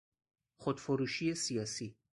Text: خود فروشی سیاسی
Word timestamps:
خود 0.57 0.79
فروشی 0.79 1.33
سیاسی 1.35 1.95